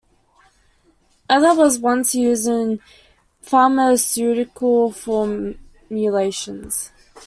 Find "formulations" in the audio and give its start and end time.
4.91-6.91